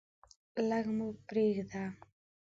[0.69, 1.83] لږ مو پریږده.